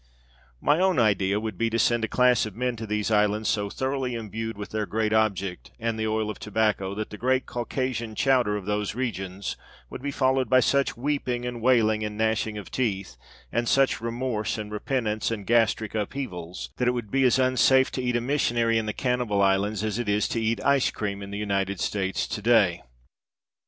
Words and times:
My 0.59 0.79
own 0.79 0.97
idea 0.97 1.39
would 1.39 1.59
be 1.59 1.69
to 1.69 1.77
send 1.77 2.03
a 2.03 2.07
class 2.07 2.47
of 2.47 2.55
men 2.55 2.75
to 2.77 2.87
these 2.87 3.11
islands 3.11 3.49
so 3.49 3.69
thoroughly 3.69 4.15
imbued 4.15 4.57
with 4.57 4.71
their 4.71 4.87
great 4.87 5.13
object 5.13 5.69
and 5.79 5.99
the 5.99 6.07
oil 6.07 6.31
of 6.31 6.39
tobacco 6.39 6.95
that 6.95 7.11
the 7.11 7.19
great 7.19 7.45
Caucasian 7.45 8.15
chowder 8.15 8.57
of 8.57 8.65
those 8.65 8.95
regions 8.95 9.57
would 9.91 10.01
be 10.01 10.09
followed 10.09 10.49
by 10.49 10.59
such 10.59 10.97
weeping 10.97 11.45
and 11.45 11.61
wailing 11.61 12.03
and 12.03 12.17
gnashing 12.17 12.57
of 12.57 12.71
teeth 12.71 13.15
and 13.51 13.67
such 13.67 14.01
remorse 14.01 14.57
and 14.57 14.71
repentance 14.71 15.29
and 15.29 15.45
gastric 15.45 15.93
upheavals 15.93 16.71
that 16.77 16.87
it 16.87 16.95
would 16.95 17.11
be 17.11 17.23
as 17.23 17.37
unsafe 17.37 17.91
to 17.91 18.01
eat 18.01 18.15
a 18.15 18.21
missionary 18.21 18.79
in 18.79 18.87
the 18.87 18.93
cannibal 18.93 19.39
islands 19.43 19.83
as 19.83 19.99
it 19.99 20.09
is 20.09 20.27
to 20.29 20.41
eat 20.41 20.59
ice 20.65 20.89
cream 20.89 21.21
in 21.21 21.29
the 21.29 21.37
United 21.37 21.79
States 21.79 22.27
to 22.27 22.41
day. 22.41 22.81